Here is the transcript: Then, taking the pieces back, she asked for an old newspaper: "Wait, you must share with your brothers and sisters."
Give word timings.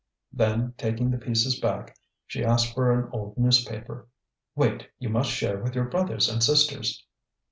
Then, 0.33 0.73
taking 0.79 1.11
the 1.11 1.19
pieces 1.19 1.59
back, 1.59 1.95
she 2.25 2.43
asked 2.43 2.73
for 2.73 2.91
an 2.91 3.11
old 3.13 3.37
newspaper: 3.37 4.07
"Wait, 4.55 4.89
you 4.97 5.09
must 5.09 5.29
share 5.29 5.61
with 5.61 5.75
your 5.75 5.85
brothers 5.85 6.27
and 6.27 6.43
sisters." 6.43 7.05